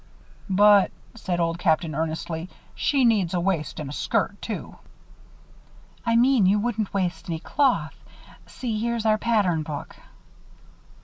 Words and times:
"But," 0.49 0.89
said 1.13 1.39
Old 1.39 1.59
Captain, 1.59 1.93
earnestly, 1.93 2.49
"she 2.73 3.05
needs 3.05 3.35
a 3.35 3.39
waist 3.39 3.79
and 3.79 3.87
a 3.87 3.93
skirt, 3.93 4.41
too." 4.41 4.77
"I 6.07 6.15
mean, 6.15 6.47
you 6.47 6.57
wouldn't 6.57 6.91
waste 6.91 7.29
any 7.29 7.37
cloth. 7.39 7.93
See, 8.47 8.79
here's 8.79 9.05
our 9.05 9.19
pattern 9.19 9.61
book." 9.61 9.95